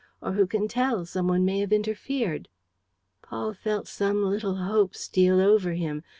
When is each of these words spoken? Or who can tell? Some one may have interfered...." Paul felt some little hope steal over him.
Or 0.19 0.31
who 0.31 0.47
can 0.47 0.67
tell? 0.67 1.05
Some 1.05 1.27
one 1.27 1.45
may 1.45 1.59
have 1.59 1.71
interfered...." 1.71 2.49
Paul 3.21 3.53
felt 3.53 3.87
some 3.87 4.23
little 4.23 4.55
hope 4.55 4.95
steal 4.95 5.39
over 5.39 5.73
him. 5.73 6.01